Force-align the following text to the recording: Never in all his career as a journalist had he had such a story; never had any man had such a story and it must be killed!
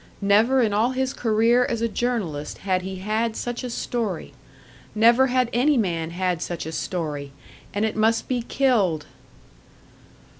Never 0.19 0.63
in 0.63 0.73
all 0.73 0.93
his 0.93 1.13
career 1.13 1.63
as 1.65 1.79
a 1.79 1.87
journalist 1.87 2.57
had 2.65 2.81
he 2.81 2.95
had 2.95 3.35
such 3.35 3.63
a 3.63 3.69
story; 3.69 4.33
never 4.95 5.27
had 5.27 5.47
any 5.53 5.77
man 5.77 6.09
had 6.09 6.41
such 6.41 6.65
a 6.65 6.71
story 6.71 7.31
and 7.71 7.85
it 7.85 7.95
must 7.95 8.27
be 8.27 8.41
killed! 8.41 9.05